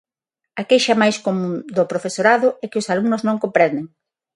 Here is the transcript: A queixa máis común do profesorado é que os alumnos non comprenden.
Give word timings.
A 0.61 0.63
queixa 0.69 0.99
máis 1.01 1.17
común 1.25 1.53
do 1.77 1.83
profesorado 1.91 2.47
é 2.63 2.65
que 2.71 2.79
os 2.81 2.89
alumnos 2.93 3.21
non 3.27 3.41
comprenden. 3.43 3.85